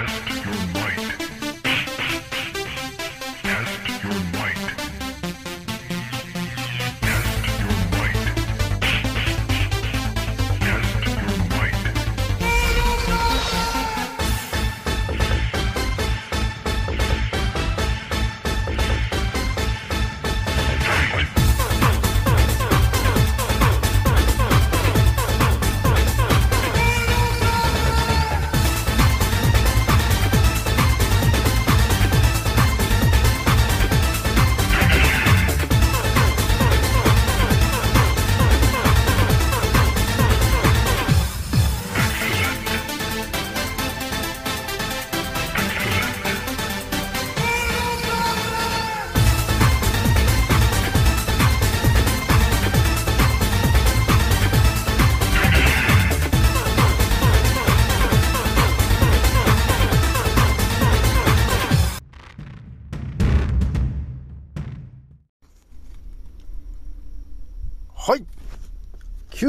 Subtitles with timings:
[0.00, 1.39] はい。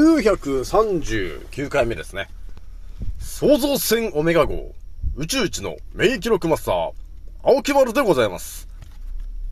[0.02, 2.28] 939回目ですね。
[3.20, 4.74] 創造船オメガ号、
[5.16, 6.92] 宇宙一の免疫力マスター、
[7.44, 8.68] 青木丸でございます。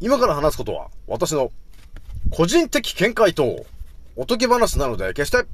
[0.01, 1.53] 今から話すことは、私の
[2.31, 3.65] 個人的見解と、
[4.17, 5.47] おとぎ話なので、決して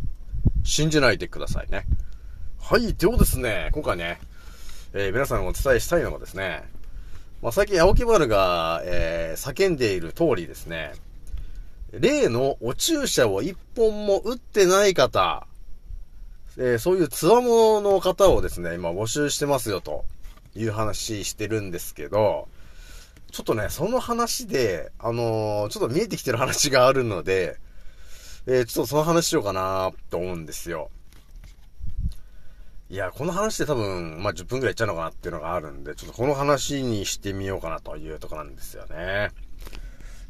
[0.64, 1.84] 信じないでくださいね。
[2.58, 4.19] はい、ではですね、今回ね、
[4.94, 6.64] えー、皆さんお伝えしたいのがですね、
[7.42, 10.94] まあ、最近青木丸が、えー、叫んでいる通りですね、
[11.92, 15.47] 例のお注射を一本も打ってない方、
[16.59, 20.05] えー、そういうつわものの方をですね、今募集してますよと
[20.55, 22.48] いう話してるんですけど、
[23.31, 27.59] ちょっとね、その話で、あのー、ちょっと見えてきてる話があるので、
[28.47, 30.91] えー、ちょっとその話しようかなと思うんですよ。
[32.89, 39.31] いや、この話で多分、まあ、10分くらいいっちゃうのかなっていうのがあるんで、ちょっとこの話にしてみようかなというとこなんですよね。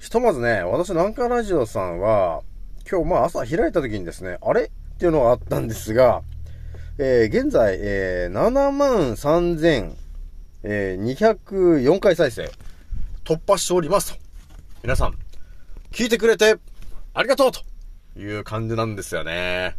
[0.07, 2.45] ひとまずね、私なんかラジオさんは、
[2.89, 4.67] 今日まあ朝開いた時にですね、あれ？
[4.67, 4.69] っ
[4.99, 6.23] ていうのがあったんですが、
[6.97, 9.11] えー、現在、えー、7万
[10.63, 12.53] 3204回再生、
[13.25, 14.21] 突破しておりますと。
[14.85, 15.19] 皆さん、
[15.91, 16.57] 聞いてくれて、
[17.13, 17.63] ありがとうと
[18.17, 19.75] いう感じなんですよね。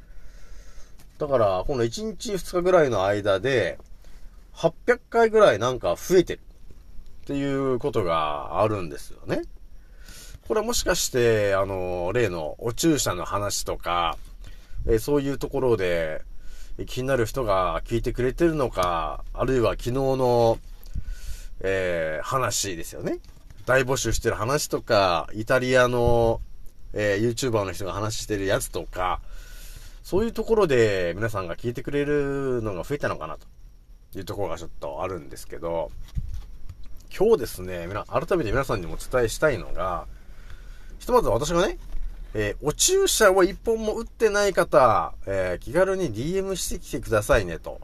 [1.19, 3.79] だから、この1日2日ぐらいの間で、
[4.55, 6.41] 800回ぐらいなんか増えてる。
[7.25, 9.43] っていうことがあるんですよね。
[10.47, 14.19] これはもしかして、あの、例のお注射の話とか、
[14.87, 16.21] えそういうところで
[16.87, 20.59] 気になる人が聞いてくれてるのか、あるいは昨日の、
[21.61, 23.21] えー、話ですよね。
[23.65, 26.43] 大募集してる話とか、イタリアの、
[26.93, 29.21] えー、YouTuber の人が話してるやつとか、
[30.03, 33.47] そういうところで皆さんが聞いてくれるのが増えたのかなと
[34.19, 35.91] いうところがちょっとあるんですけど、
[37.17, 40.07] 今日ですね、改めて皆さんにもお伝えしたいのが、
[41.05, 41.77] ひとまず私がね、
[42.33, 47.79] えー、お注射を一本も打ってない方、えー、気軽に DM してきてくださいねと。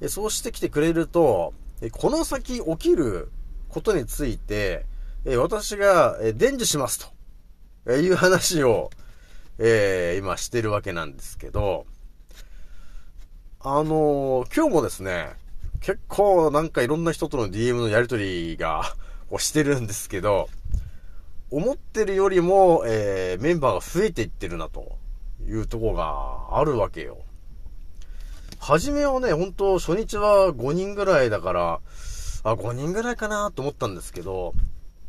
[0.00, 3.30] えー、そうしてきてくれると、えこの先起きる
[3.68, 4.86] ことについて、
[5.24, 7.06] え私が、え伝授しますと、
[7.86, 8.90] えいう話を、
[9.60, 11.86] え今してるわけなんですけど、
[13.60, 15.28] あの今日もですね、
[15.80, 18.82] 結構なんかいろんな人との DM のやりとりが、
[19.30, 20.48] をしてるんですけど、
[21.52, 24.96] 思ってるよりも、えー、メンバーが増えていってるな、と
[25.46, 27.18] いうとこがあるわけよ。
[28.58, 31.80] はじめはね、本当初日は5人ぐらいだから、
[32.42, 34.54] あ、5人ぐらいかなと思ったんですけど、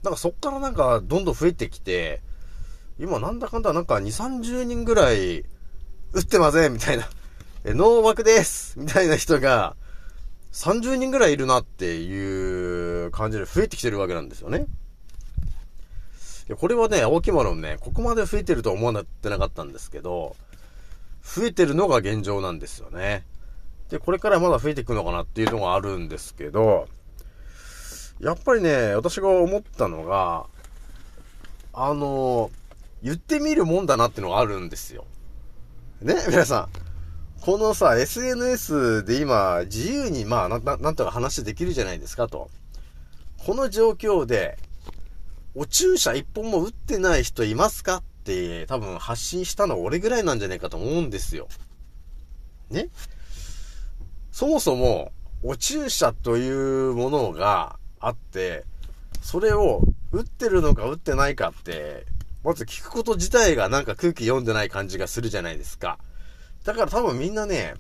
[0.04, 2.22] なんかそっからなんかどんどん増えてきて、
[3.00, 5.46] 今なんだかんだなんか2、30人ぐらい、
[6.12, 7.08] 打ってませんみたいな。
[7.64, 9.78] え、ノー枠ですみたいな人が、
[10.52, 14.68] 30人ぐらいいるなっていう感じで増えてきてるわけなんですよね。
[16.58, 20.36] これはね、青木丸ね、ここまで増えてるとは思わなってなかったんですけど、
[21.24, 23.26] 増えてるのが現状なんですよね。
[23.90, 26.88] で、これからまだ増えていくのかなっていうのがあるんですけど、
[28.20, 30.46] やっぱりね、私が思ったのが、
[31.74, 32.52] あの、
[33.02, 35.06] 言ってみるもんだなっていうのがあるんですよ。
[36.02, 36.70] ね、皆さん。
[37.42, 42.50] このさ、SNS で今、自由に、まあ、な、なんとか話できるじゃないですかと。
[43.46, 44.58] この状況で、
[45.56, 47.98] お注射一本も打ってない人いますか？
[47.98, 51.48] って多分発信したの俺ぐらいなんじゃないかと思うんですよ。
[52.70, 52.90] ね？
[54.32, 55.12] そもそも、
[55.44, 58.66] お注射というものがあって、
[59.22, 62.06] それを打ってるのか打ってないかって、
[62.44, 66.00] まず聞くこと自体がなんか空気読んでない感じがするじゃないですか。
[66.64, 67.76] だから多分みんなね、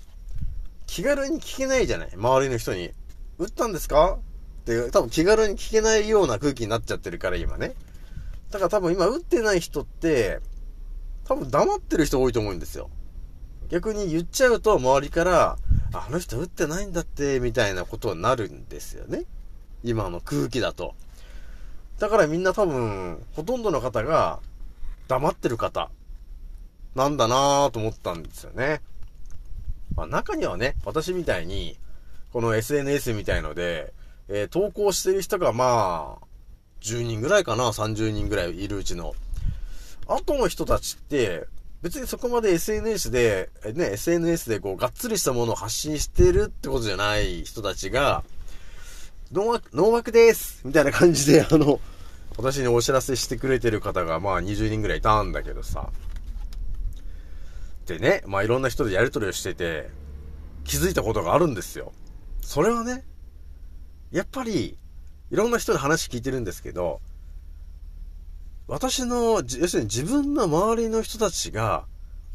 [0.86, 2.92] 気軽に聞けないじゃない周りの人に。
[3.40, 4.20] 打ったんですか？
[4.64, 7.74] って多分気軽に聞けないような空気になっちゃってるから今ね。
[8.50, 10.40] だから多分今打ってない人って、
[11.26, 12.90] 多分黙ってる人多いと思うんですよ。
[13.70, 15.58] 逆に言っちゃうと周りから、
[15.94, 19.26] あの人打ってないんだって、みたいなことになるんですよね。
[19.84, 20.96] 今の空気だと。
[22.00, 24.40] だからみんな多分、ほとんどの方が
[25.08, 25.90] 黙ってる方、
[26.96, 28.82] なんだなぁと思ったんですよね。
[29.96, 31.78] まあ中にはね、私みたいに、
[32.32, 33.94] この SNS みたいので、
[34.30, 36.26] えー、投稿してる人がまあ、
[36.82, 39.14] 10人ぐらいかな、30人ぐらいいるうちの。
[40.08, 41.48] 後の人たちって、
[41.82, 48.24] 別にそこまで SNS で、ね、SNS でこう、がっつりしたものを発信してるってことじゃない人たちが、
[49.34, 51.80] ノーワーク、ノーワークですみたいな感じで、あの、
[52.38, 55.90] 私にお知らせしてくれてる方が、まあ20人ぐらいいたんだけどさ。
[57.86, 59.90] でね、まあいろんな人でやりとりをしてて、
[60.64, 61.92] 気づいたことがあるんですよ。
[62.42, 63.04] それはね、
[64.14, 64.78] やっぱり、
[65.32, 67.02] いろんな人に話聞いてるんですけど、
[68.68, 71.86] 私の、要するに自分の周りの人たちが、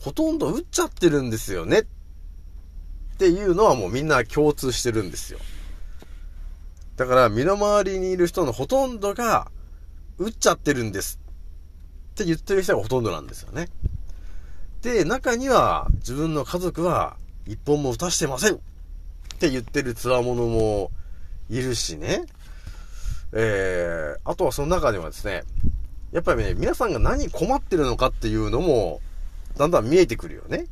[0.00, 1.78] ほとんど打っちゃってるんですよね。
[1.78, 1.84] っ
[3.18, 5.38] ていうのはもうみんな共通してるんですよ。
[6.96, 9.50] だから身の回りにいる人のほとんどが、
[10.18, 11.20] 打っちゃってるんです
[12.12, 13.68] って言ってる人がほとんどなんですよね。
[14.82, 17.16] で、中には自分の家族は
[17.46, 18.58] 一本も打たしてませんっ
[19.38, 20.90] て言ってるつわものも
[21.48, 22.24] いるしね。
[23.32, 25.42] えー、あとはその中ではですね、
[26.12, 29.00] やっぱりね、皆さんが何困ってるのかっていうのも、
[29.56, 30.66] だんだん見えてくるよね。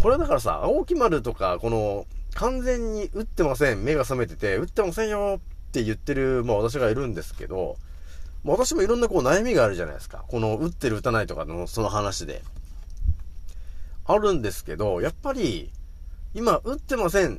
[0.00, 7.76] これだからさ、青木丸とか、この、完全に打ってません、目が覚めてて、打ってませんよって言ってる、まあ私がいるんですけど、
[8.44, 10.24] まあ私もいろんなこう悩みがあるじゃないですか。
[10.28, 12.42] この打ってる打たないとかのその話で。
[14.04, 15.70] あるんですけど、やっぱり、
[16.32, 17.36] 今打ってませんっ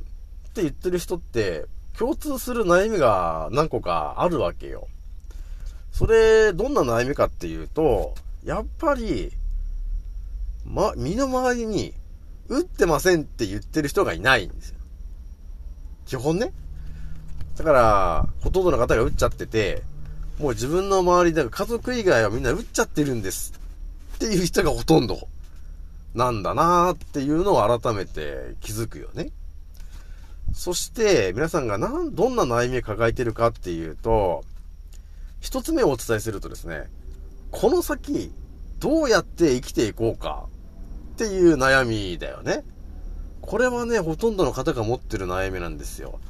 [0.52, 1.66] て言ってる人って、
[2.00, 4.88] 共通する悩みが何個かあるわけよ。
[5.92, 9.32] それ、どんな悩みかっていうと、やっぱり、
[10.64, 11.92] ま、身の回りに、
[12.48, 14.78] 打ってませんって言ってる人がいないんですよ。
[16.06, 16.54] 基本ね。
[17.58, 19.82] だから、ほとんどの方が打っちゃってて、
[20.38, 23.52] もう自分の周りで家族以外はみんな打っちゃってるんです。
[24.14, 25.28] っていう人がほとんど
[26.14, 29.30] なんだなーっていうのを改めて気づくよね。
[30.52, 34.44] そして、皆さんがなん、どんな悩みを抱えてるかっていうと、
[35.40, 36.90] 一つ目をお伝えするとですね、
[37.50, 38.32] この先、
[38.78, 40.46] どうやって生きていこうか
[41.14, 42.64] っていう悩みだよね。
[43.40, 46.20] これはね、ほとんどの方が持ってる悩みなんですよ。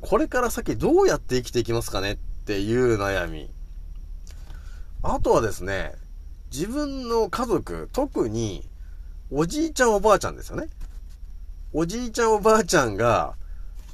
[0.00, 3.50] これから先どうやって生きていきますかねっていう悩み。
[5.02, 5.94] あとはですね、
[6.50, 8.68] 自分の家族、特に、
[9.30, 10.68] おじいちゃんおばあちゃんですよね。
[11.72, 13.36] おじいちゃんおばあちゃんが、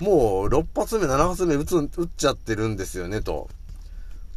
[0.00, 3.48] もう6発目、7発目撃つ、撃っちゃってるんですよね、と。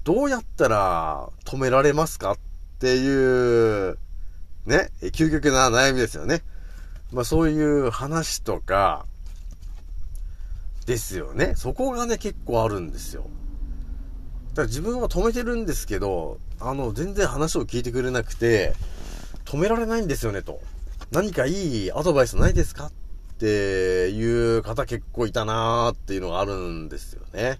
[0.03, 2.37] どうやったら止められますかっ
[2.79, 3.97] ていう、
[4.65, 6.41] ね、究極な悩みですよね。
[7.11, 9.05] まあそういう話とか、
[10.85, 11.53] ですよね。
[11.55, 13.23] そこがね、結構あるんですよ。
[14.53, 18.73] だから自分は止めてるんですけど、あの、全然話を聞いてくれなくて、
[19.45, 20.61] 止められないんですよね、と。
[21.11, 22.91] 何かいいアドバイスないですかっ
[23.39, 27.59] ていう方結構いたなーっていうのがあるんですよね。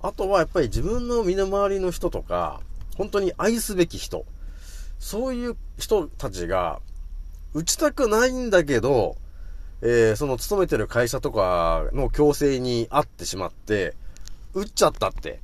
[0.00, 2.60] あとはやっぱり自分の身の回りの人とか、
[2.96, 4.24] 本当に愛すべき人。
[4.98, 6.80] そういう人たちが、
[7.54, 9.16] 打ちたくないんだけど、
[9.80, 13.94] えー、その勤めてる会社とかの強制にあってしまって、
[14.54, 15.40] 打っちゃったって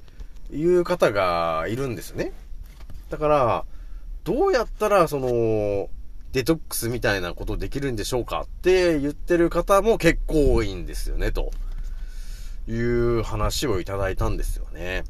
[0.51, 2.33] いう方がいるんですね。
[3.11, 3.65] だから、
[4.25, 5.89] どうやったら、その、
[6.35, 11.53] デトックスみたいなことできるんでしょうかって言ってる方も結構多いんですよね、と
[12.67, 15.05] いう話をいただいたんですよね。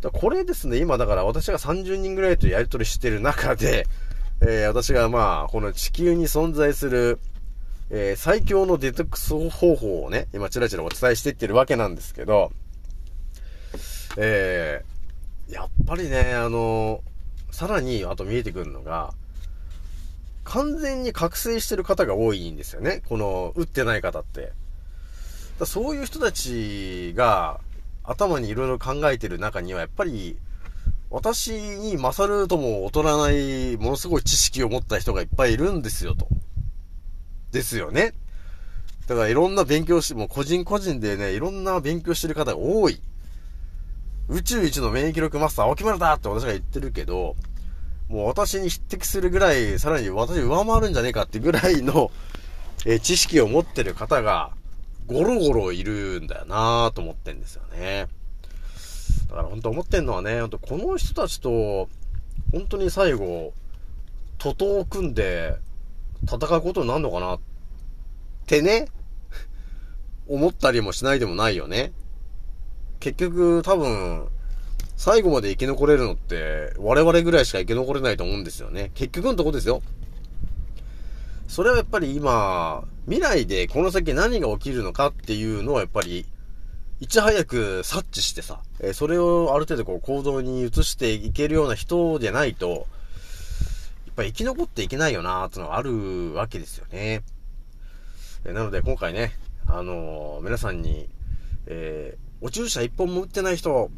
[0.00, 3.86] だこれですね、今だから私が30人ぐらいとやりとりしてる中で、
[4.40, 7.20] えー、私がまあ、この地球に存在する、
[7.90, 12.52] えー、最強のデトックス方法をね、今チラチラお伝えしていってるわけなんですけど、
[14.16, 17.02] えー、やっぱりね、あの、
[17.50, 19.12] さらに、あと見えてくるのが、
[20.46, 23.02] 完全に覚醒してる方が多いんですよね。
[23.08, 24.52] この、打ってない方って。
[25.64, 27.60] そういう人たちが、
[28.04, 30.38] 頭にいろいろ考えてる中には、やっぱり、
[31.10, 36.28] 私に勝るとも劣らない、ものすごい知識を持った人がいっぱいいるんですよ、と。
[37.50, 38.14] ですよね。
[39.08, 43.00] だからいろんな勉強して、もう個人個人でね、いろんな勉強してる方が多い。
[44.28, 47.34] 宇宙一の免疫力マスター、青木丸だって私が言ってるけど、
[48.08, 52.10] もう私に匹敵するぐらい、さらに私上回るんじゃねえかってぐらいの、
[52.84, 54.52] え知識を持ってる方が、
[55.06, 58.06] ゴロゴロいるんだよなぁと思ってんですよね。
[59.28, 61.88] だから本当思ってんのはね、本当この人たちと、
[62.52, 63.52] 本当に最後、
[64.38, 65.56] 徒党を組んで
[66.24, 67.40] 戦うことになるのかなっ
[68.46, 68.86] てね、
[70.28, 71.92] 思ったりもしないでもないよね。
[73.00, 74.28] 結局多分、
[74.96, 78.90] 最後まで生き残れるのって、我々ぐらいしか生き残れないと思うんですよね。
[78.94, 79.82] 結局のとこですよ。
[81.48, 86.26] それはやっぱり今、未来でこの先何が起きるのかっていうのはやっぱり、
[86.98, 97.22] いち早く察知してさ、えそれをある程度こう行動に移していけるような人じゃないと、やっぱ生き残っていけないよなーってのがあるわけですよね。
[98.46, 99.34] えなので今回ね、
[99.66, 101.08] あのー皆さんに、
[101.66, 103.90] えーお注射一本も打ってない人、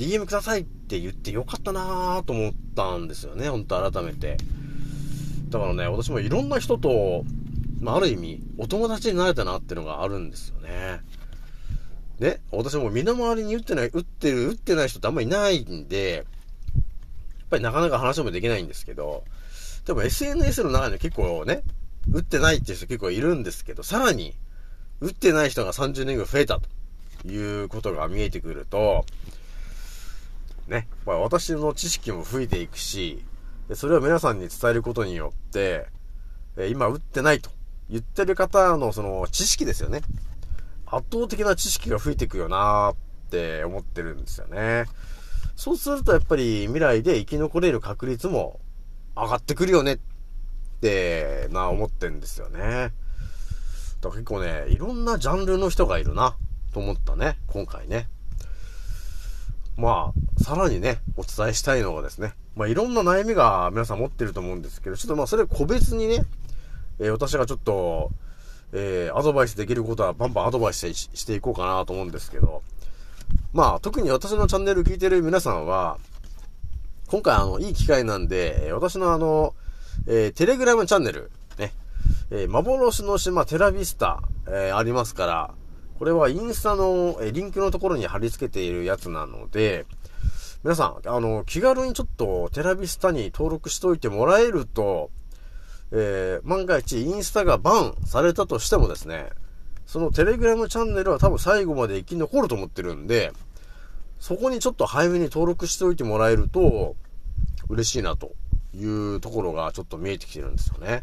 [0.00, 4.38] DM くださいって言ってよかったなーと思ったんですよね、本当改めて。
[5.50, 7.24] だからね、私もいろんな人と、
[7.82, 11.00] まあ、ある意味、お友達になれたなっていうのがあるんですよね。
[12.18, 16.24] ね、私も身の回りに打ってない、打ってる、打ってない人ってあんまりいないんで、やっ
[17.50, 19.24] ぱりなかなか話もできないんですけど、
[19.84, 21.62] でも SNS の中には結構ね、
[22.10, 24.34] 打ってないっていう人結構いるんですけど、さらに、
[25.00, 29.04] 打ってない人が30年ぐらい増えたということが見えてくると、
[30.70, 33.24] ね、まあ私の知識も増えていくし、
[33.74, 35.88] それを皆さんに伝えることによって、
[36.56, 37.50] え今打ってないと
[37.90, 40.00] 言ってる方のその知識ですよね。
[40.86, 42.96] 圧倒的な知識が増えていくよなーっ
[43.30, 44.84] て思ってるんですよね。
[45.56, 48.60] そうするとやっぱり未来で生き残れる確率も
[49.16, 49.98] 上がってくるよねっ
[50.80, 52.92] て、な、思ってんですよね。
[54.00, 56.36] だから結構ね、いろんなジャンルの人がいるな、
[56.72, 58.08] と思ったね、今回ね。
[59.80, 66.24] まあ、さらにね、お伝えしたいのがですね、まあいろんな悩みが皆さん持ってると思うんですけど、ちょっとまあそれ個別にね、
[66.98, 68.10] えー私がちょっと、
[68.72, 72.62] えーアドバイスできることはバンバンアドバイスしていこうかなと思うんですけど、
[73.54, 75.96] まあ特に私のチャンネル聞いてる皆さんは、
[77.08, 79.54] 今回あの、いい機会なんで、私のあの、
[80.06, 81.72] えーテレグラムチャンネル、ね、
[82.30, 85.54] えー幻の島テラビスタ、えーありますから、
[86.00, 89.84] これはインスタの、リンクのところに貼り付けているやつなので、
[90.64, 95.10] 皆さん、あの、気軽にちょっとテラビスタに登録しておいてもらえると、
[95.92, 99.28] えー万が一インスタがバンされたとしてもですね、
[99.84, 103.32] そのテレグラムチャンネルは多分最後まで生き残ると思ってるんで、
[104.20, 106.96] そこにちょっと早めに登録しておいてもらえると、
[107.68, 108.32] 嬉しいなと
[108.74, 111.02] いうところがちょっと見えてきてるんですよね。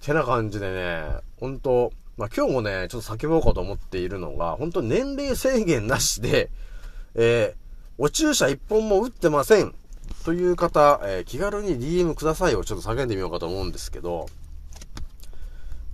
[0.00, 1.08] てな感じでね、
[1.40, 6.50] 本当まあ、今日もね、ちょっと叫ぼうかと思っているのが、本当年齢制限なしで、
[7.14, 7.68] えー
[8.00, 9.74] お注射一本も打ってません。
[10.24, 14.26] という方、えー気軽に DM くださいをちょっと叫んでみようかと思うんですけど、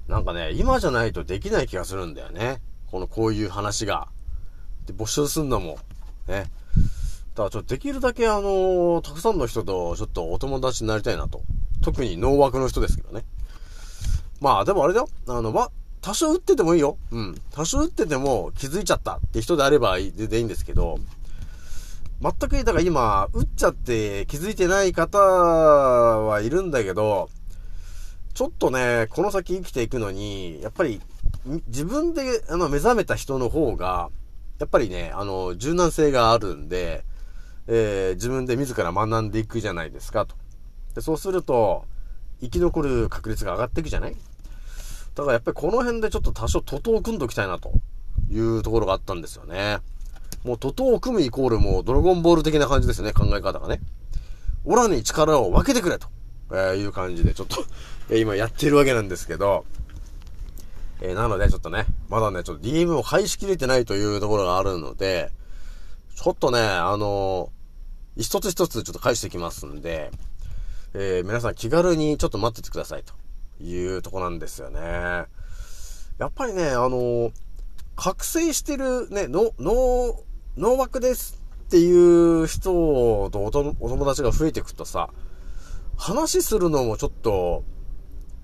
[0.08, 2.60] なんかね、今じゃないとできない気がするんだよね。
[2.90, 4.08] この、こういう話が。
[4.86, 5.78] で、募集すんのも、
[6.26, 6.50] ね。
[7.34, 11.42] だからちょっとできるだけあのーたくさんの人とちょっとお友達になりたいなと。
[11.82, 13.24] 特に脳枠の人ですけどね。
[14.40, 15.08] まあでもあれだよ。
[15.26, 15.70] あの、ま、
[16.04, 16.98] 多少打っててもいいよ。
[17.12, 17.34] うん。
[17.50, 20.98] 多少打ってても気づいちゃったって人であればいい全然いいんですけど、
[22.20, 27.30] 全く、だから今、打っちゃって気づいてない方はいるんだけど、
[28.34, 31.00] ちょっとね、この先生きていくのに、やっぱり、
[31.46, 34.10] み自分で、あの、目覚めた人の方が、
[34.58, 37.02] やっぱりね、あの、柔軟性があるんで、
[37.66, 40.36] えー自分で自ら学んでいくじゃないですか、と。
[40.94, 41.86] で、そうすると、
[42.42, 44.16] 生き残る確率が上がっていくじゃない
[45.14, 47.72] だからやっぱりこの辺でちょっと多少徒党を組んどきたいなと
[48.30, 49.78] いうところがあったんですよね。
[50.44, 53.80] もう徒党を組むイコールもうドラゴンボール的な感じですね、考え方がね。
[54.64, 56.08] オラに力を分けてくれと、
[56.52, 57.64] えいう感じでちょっと、
[58.10, 59.64] え今やってるわけなんですけど、
[61.00, 65.30] えーなのでちょっとね、まだね、ちょっと DM を返しきれてないというところがあるので、
[66.14, 67.54] ちょっとね、あのー
[68.16, 70.10] 一つ一つちょっと返してきますんで、
[70.94, 73.12] えー皆さん気軽にちょっと待っててくださいと
[73.60, 74.80] いうとこなんですよね。
[76.18, 77.32] やっぱりね、あの
[77.96, 80.22] 覚醒してるね、の、脳、
[80.56, 81.90] 脳枠ですってい
[82.42, 85.10] う人とお友達が増えてくとさ、
[85.96, 87.64] 話するのもちょっと、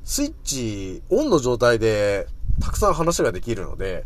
[0.05, 2.26] スイッチオンの状態で
[2.61, 4.05] たくさん話ができるので、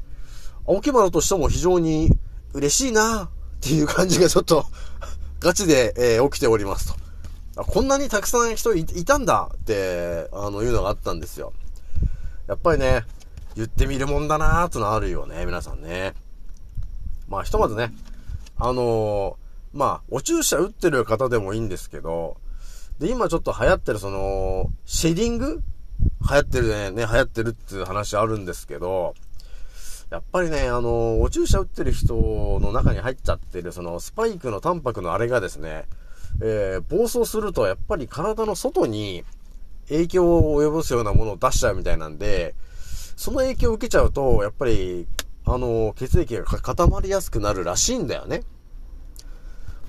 [0.66, 2.10] 青木丸としても非常に
[2.52, 3.28] 嬉しいなっ
[3.60, 4.66] ていう感じがちょっと
[5.40, 7.03] ガチで、えー、起きておりますと。
[7.56, 11.52] あこんなにたくさん人いたんだって、あの、いうのがあったんですよ。
[12.48, 13.04] やっぱりね、
[13.54, 16.14] 言ってみるもんだなーってのあるよね、皆さんね。
[17.28, 17.92] まあ、ひとまずね、
[18.58, 22.36] あのー、まあ、お注射打ってる方でもいいんですけど、
[22.98, 25.62] で、今ちょっと流行ってるその、シェディング？
[26.28, 29.14] 流行ってるね、ね、流行ってるっていう話あるんですけど、
[30.10, 32.14] やっぱりね、あのー、お注射打ってる人
[32.60, 35.86] の中に入っちゃってる、その、スパイクのタンパクのあれがですね、
[36.40, 39.24] えー、暴走すると、やっぱり体の外に
[39.88, 42.54] 影響を及ぼすようなものを出しちゃうみたいなんで、
[43.16, 45.06] その影響を受けちゃうと、やっぱり、
[45.44, 48.42] あの、血液が固まりやすくなるらしいんだよね。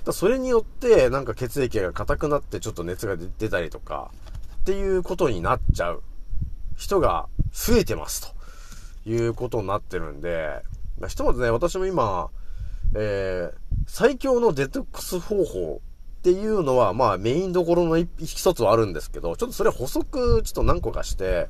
[0.04, 4.10] だそれによって、なんか血液が硬くなってちょっと熱が出たりとか、
[4.60, 6.02] っていうことになっちゃう
[6.76, 8.36] 人が増えてますと。
[9.06, 10.62] いうことになってるんで、
[11.08, 12.28] ひとまずね、私も今、
[12.94, 13.52] えー、
[13.86, 15.80] 最強のデトックス方法
[16.26, 21.46] っていうのは、まあメインどころの一つはあるんですけど、ちょっとそれ補足ちょっと何個かして、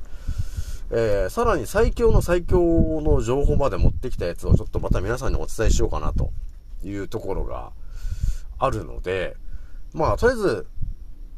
[0.91, 6.31] えー、さらに最強の最強の情報まで持ってきたやつをちょっとまた皆さんにお伝えしようかなと
[6.85, 7.73] いうところが
[8.59, 9.39] あるので、
[9.95, 10.67] まあとりあえず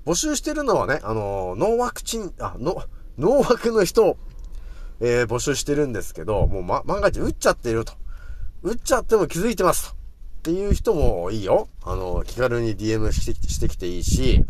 [0.04, 2.82] 募集してるのはね、あのー、ノーワクチン、あ、ノ、
[3.18, 4.16] ノーワクの人
[5.00, 7.92] えー、募集してるんですけど、もうま、万が一打っちゃってると。
[8.64, 9.97] 打っちゃっても気づいてますと。
[10.38, 11.68] っていう人もいいよ。
[11.84, 14.44] あの、気軽に DM してきていいし、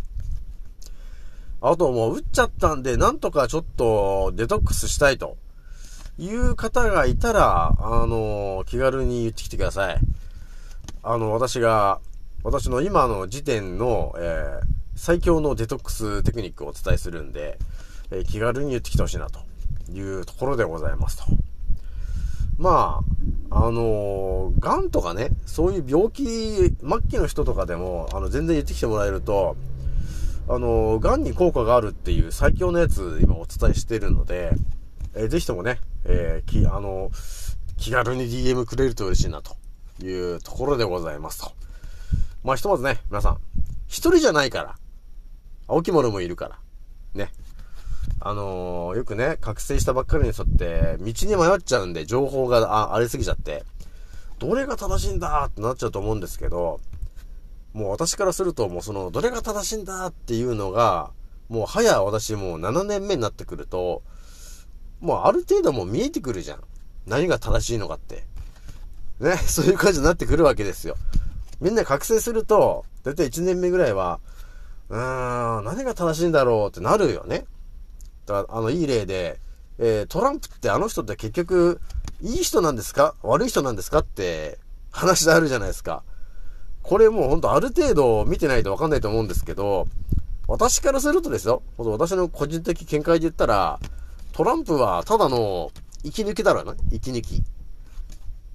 [1.61, 5.37] あともう打っちゃったんで、なんとかちょっとデトックスしたいと
[6.19, 9.99] いう方がいたら、あの、気軽に言ってきてください。
[11.03, 12.01] あの、私が、
[12.45, 17.59] 私の今の時点の、えー、最強のデトックステクニックをお伝えするんで、
[18.11, 19.49] えー、気軽に言ってきてほしいなと。
[19.93, 21.25] いうところでございますと。
[22.59, 23.05] ま
[23.51, 26.75] あ、あのー、癌とかね、そういう病気、末
[27.09, 29.57] 期の人とかでも、あの、全然言ってきてもらえると、
[30.49, 34.51] あのー、癌に効果があるっていう最強のやつ、今お伝えしてるので、
[35.15, 39.57] えー、ぜひともね、えー、き、あのー、気軽に DM くれると嬉しいな、と
[40.05, 41.53] いうところでございますと。
[42.43, 43.39] まあ、ひとまずね、皆さん、
[43.87, 44.75] 一人じゃないから、
[45.69, 46.59] 青木丸もいるから、
[47.15, 47.31] ね、
[48.21, 53.65] あのー、よくね、覚醒したばっかりに沿って、道に迷っちゃうんで、情報があありすぎちゃって、
[54.39, 56.81] どれが正しいんだってなっちゃうと思うんですけど、
[57.73, 61.11] もう私からすると、もうその、どれが正しいんだっていうのが、
[61.49, 64.03] もう早私もう7年目になってくると、
[65.01, 66.61] もうある程度もう見えてくるじゃん。
[67.07, 68.25] 何が正しいのかって。
[69.21, 70.97] ね、 そういう感じになってくるわけですよ。
[71.61, 74.21] みんな覚醒すると、だいたい1年目ぐらいは、
[74.91, 77.47] うーん、何が正しいんだろうってなるよね。
[78.33, 79.41] だあの、いい例で、
[79.79, 81.81] えー、トランプってあの人って結局、
[82.21, 83.15] いい人なんですか？
[83.23, 83.99] 悪い人なんですか？
[84.01, 84.59] って
[84.91, 86.03] 話であるじゃないですか。
[86.83, 89.87] これもうほんとある程度見てないとわかんないと思うんですけど、
[90.47, 93.79] 私からするとですよ、私の個人的見解で言ったら、
[94.33, 95.71] トランプはただの
[96.03, 96.75] 息抜きだろうな。
[96.91, 97.43] 息抜き。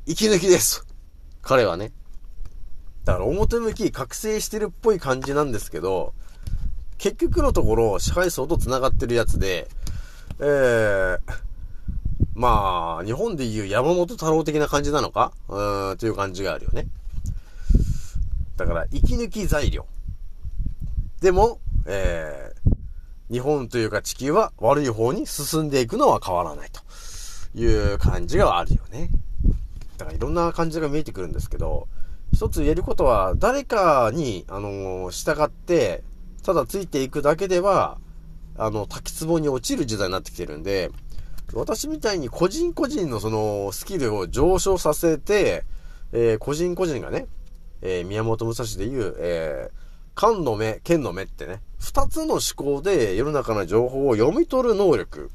[0.05, 0.86] 息抜きです。
[1.41, 1.91] 彼はね。
[3.05, 6.13] だから表向き覚醒してるっぽい感じなんですけど、
[7.03, 9.67] 結局のところ、支配層と繋がってるやつで、
[10.39, 11.19] えー、
[12.33, 15.33] まあ、日本でいう山本太郎的な感じなのか？
[15.49, 16.87] うーん、という感じがあるよね。
[18.55, 19.85] だから、息抜き材料。
[21.19, 29.09] でも、えー、日本というか地球は悪い方に進んでいくのは変わらないという感じがあるよね。
[29.97, 31.89] だからいろんな感じが見えてくるんですけど、
[32.31, 36.01] 一つ言えることは、誰かに、あのー、従って、
[36.43, 37.97] ただついていくだけでは、
[38.58, 40.91] あの、滝壺に落ちる時代になってきてるんで、
[41.53, 45.63] 私みたいに個人個人のそのスキルを上昇させて、
[46.12, 47.27] えー、個人個人がね、
[47.82, 49.79] えー、宮本武蔵で言う、えー、
[50.15, 55.29] 漢の目、剣の目ってね、二つの思考で世の中の情報を読み取る能力、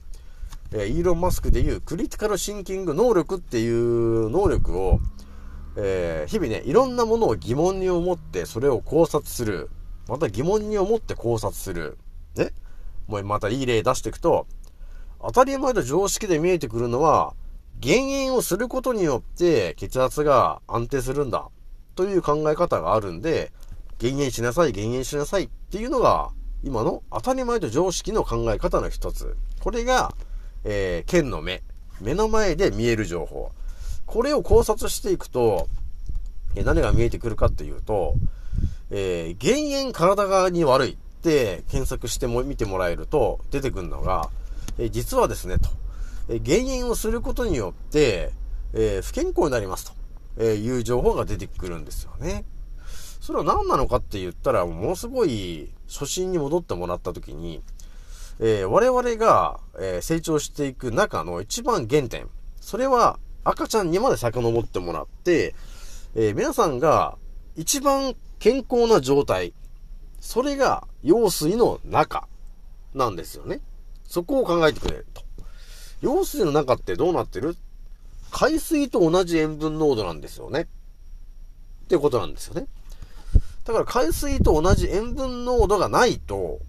[0.72, 5.00] えー、イーロン・マスクで言うクリティカルシンキング能力っていう能力を、
[5.76, 9.70] えー、日々ね、いろんなものを疑問に思ってそれを考察する。
[10.08, 11.98] また疑問に思って考察する。
[12.36, 12.50] ね
[13.06, 14.46] もうまたいい例出していくと、
[15.20, 17.34] 当たり前と常識で見えてくるのは、
[17.80, 21.48] 減塩をすることによって血圧が安定するんだ。
[21.94, 23.52] という考え方があるんで、
[23.98, 26.30] 減塩しなさい、減塩しなさいっていうのが、
[26.62, 29.36] 今の当たり前と常識の考え方の一つ。
[29.60, 30.12] これが、
[30.64, 31.62] えー、剣の目。
[32.00, 33.50] 目の前で見える情報。
[34.06, 35.68] これを考察していくと、
[36.54, 38.14] え何が見えてくるかっていうと、
[38.90, 44.30] えー、減塩体側に悪いって検索しても見てもらえると出てくるのが、
[44.78, 45.68] えー、実はですね、と。
[46.28, 48.32] えー、減塩をすることによって、
[48.74, 49.92] えー、不健康になりますと、
[50.38, 52.44] えいう情報が出てくるんですよね。
[53.20, 57.62] それは何なのかって言ったら、ものすごい初心に戻ってもらった時に、
[58.40, 62.28] えー、我々が、えー、成長していく中の一番原点。
[62.60, 65.54] それは赤ちゃんにまで遡ってもらって、
[66.14, 67.16] えー、皆さんが
[67.56, 69.52] 一番健康な状態。
[70.20, 72.26] それが用水の中
[72.94, 73.60] なんですよね。
[74.04, 75.22] そこを考えてくれると。
[76.00, 77.56] 用水の中ってどうなってる？
[78.30, 80.62] 海水と同じ塩分濃度なんですよね。
[80.62, 80.66] っ
[81.88, 82.66] てことなんですよね。
[83.64, 86.60] だから海水と同じ塩分濃度がないと、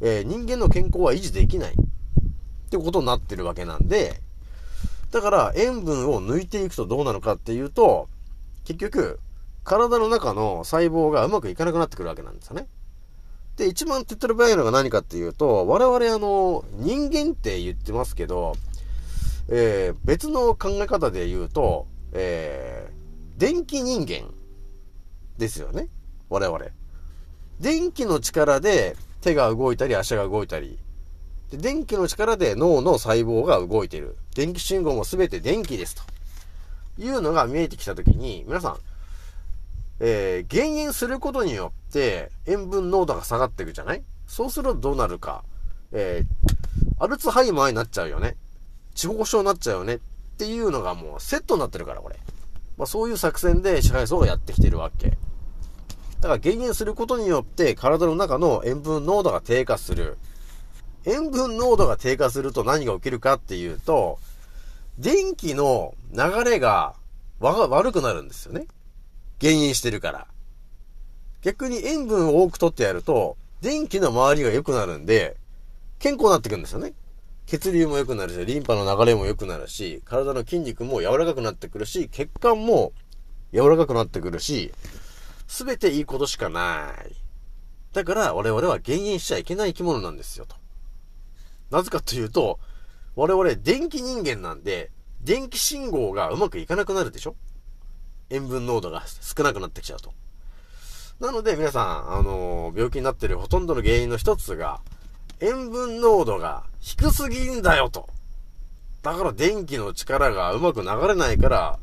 [0.00, 1.72] えー、人間の健康は維持できない。
[1.72, 4.20] ってことになってるわけなんで、
[5.10, 8.08] だから塩分を抜いていくとどうなのかっていうと、
[8.64, 9.20] 結局、
[9.68, 12.66] 体の中の細胞がうまくいかなくなってくるわけなんですよね。
[13.56, 18.54] で、一番手っ取り早いのが何かっていうと、我々あの、人間って言ってますけど、
[19.48, 24.32] えー、別の考え方で言うと、えー、電気人間
[25.36, 25.88] ですよね。
[26.30, 26.58] 我々。
[27.60, 30.78] 電気の力で手が動いたり足が動いたり、
[31.50, 34.16] で電気の力で脳の細胞が動いている。
[34.34, 36.02] 電気信号も全て電気ですと。
[36.98, 38.78] いうのが見えてきたときに、皆さん、
[40.00, 44.02] えー、減塩することによって塩分濃度が下がっていくじゃない？
[44.26, 45.42] そうするとどうなるか。
[45.92, 48.36] えー、アルツハイマーになっちゃうよね。
[48.94, 49.94] 地方症になっちゃうよね。
[49.94, 49.98] っ
[50.38, 52.16] ていうのがもうセットになってるから、これ。
[52.76, 55.16] まあそういう作戦で支配層がやってきてるわけ。
[56.20, 60.18] だから減塩することによって体の中の塩分濃度が低下する。
[61.06, 64.18] 塩分濃度が低下すると何が起きるかっていうと、
[64.98, 66.94] 電気の流れが
[67.40, 68.66] 悪くなるんですよね。
[69.38, 70.26] 減塩してるから。
[71.42, 75.36] 逆に塩分を多く取ってやると、電気の周りが良くなるんで、
[75.98, 76.92] 健康になってくるんですよね。
[77.46, 82.92] 血流も良くなるし、リンパの流れも良くなるし、体の筋肉も柔らかくなってくるし、血管も
[83.52, 84.72] 柔らかくなってくるし、
[85.46, 87.16] すべていいことしかない。
[87.92, 90.56] だから我々は減塩しちゃいけない生き物なんですよ、と。
[91.70, 92.60] なぜかというと、
[93.16, 94.90] 我々電気人間なんで、
[95.22, 97.34] 電気信号がうまくいかなくなるでしょ
[98.30, 100.12] 塩分濃度が少なくなってきちゃうと。
[101.20, 104.80] なので皆さん、あのー、病気になってるほとんどの原因の一つが、
[105.40, 108.08] 塩分濃度が低すぎんだよと。
[109.02, 111.78] だから電気の力がうまく流れないから、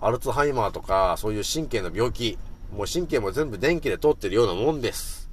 [0.00, 2.38] アルツハイマーとか、そういう神経の病気、
[2.74, 5.28] もう神経も全部電気で通ってるようなもんです。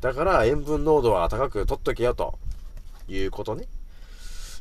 [0.00, 2.38] だから塩分濃度は高く取っとけよと。
[3.08, 3.66] いうことね。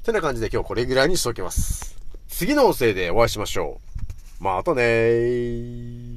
[0.04, 1.98] てな感じで今日これぐらいにしておきます。
[2.30, 4.07] 次の音声でお会いしましょう。
[4.40, 6.17] またねー。